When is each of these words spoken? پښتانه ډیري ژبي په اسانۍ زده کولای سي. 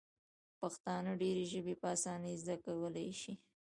پښتانه 0.61 1.11
ډیري 1.21 1.43
ژبي 1.53 1.73
په 1.81 1.87
اسانۍ 1.95 2.33
زده 2.43 2.55
کولای 2.65 3.09
سي. 3.21 3.33